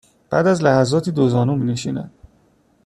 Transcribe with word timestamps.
بعد 0.29 0.47
از 0.47 0.63
لحظاتی 0.63 1.11
دو 1.11 1.29
زانو 1.29 1.55
می 1.55 1.71
نشینند 1.71 2.11